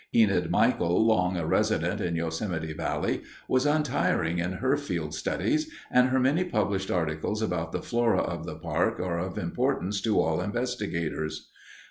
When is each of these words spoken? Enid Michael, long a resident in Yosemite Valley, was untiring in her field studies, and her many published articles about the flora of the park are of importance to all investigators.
Enid 0.15 0.49
Michael, 0.49 1.05
long 1.05 1.37
a 1.37 1.45
resident 1.45 2.01
in 2.01 2.15
Yosemite 2.15 2.73
Valley, 2.73 3.21
was 3.47 3.67
untiring 3.67 4.39
in 4.39 4.53
her 4.53 4.75
field 4.75 5.13
studies, 5.13 5.69
and 5.91 6.09
her 6.09 6.19
many 6.19 6.43
published 6.43 6.89
articles 6.89 7.39
about 7.39 7.71
the 7.71 7.83
flora 7.83 8.21
of 8.23 8.47
the 8.47 8.55
park 8.55 8.99
are 8.99 9.19
of 9.19 9.37
importance 9.37 10.01
to 10.01 10.19
all 10.19 10.41
investigators. 10.41 11.51